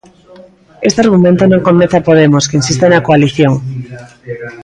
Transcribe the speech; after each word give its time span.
Este 0.87 1.01
argumento 1.05 1.43
non 1.47 1.65
convence 1.67 1.95
a 1.99 2.05
Podemos, 2.07 2.47
que 2.49 2.57
insiste 2.59 2.85
na 2.87 3.05
coalición. 3.07 3.53